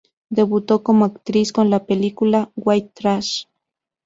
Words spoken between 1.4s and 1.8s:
con